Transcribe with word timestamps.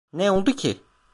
Ne 0.13 0.31
oldu 0.31 0.55
ki? 0.55 0.81